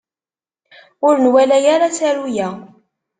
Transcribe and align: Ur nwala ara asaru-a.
Ur 1.07 1.15
nwala 1.23 1.57
ara 1.73 1.85
asaru-a. 1.91 2.47